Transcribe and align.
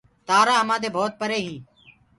تآرآ 0.27 0.53
همآدي 0.61 0.89
بهوت 0.93 1.13
پري 1.19 1.37
هينٚ 1.45 1.59